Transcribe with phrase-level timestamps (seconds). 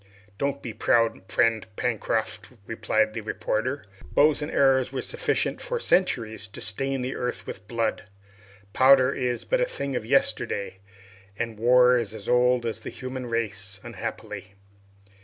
[0.39, 3.83] "Don't be proud, friend Pencroft," replied the reporter.
[4.03, 8.05] "Bows and arrows were sufficient for centuries to stain the earth with blood.
[8.73, 10.79] Powder is but a thing of yesterday,
[11.37, 14.55] and war is as old as the human race unhappily."